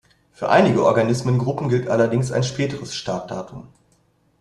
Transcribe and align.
Für 0.31 0.49
einige 0.49 0.83
Organismengruppen 0.83 1.69
gilt 1.69 1.87
allerdings 1.87 2.31
ein 2.31 2.41
späteres 2.41 2.95
„Startdatum“. 2.95 3.67